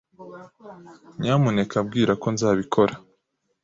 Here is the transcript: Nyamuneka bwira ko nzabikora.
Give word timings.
Nyamuneka 1.19 1.77
bwira 1.87 2.13
ko 2.21 2.27
nzabikora. 2.35 2.93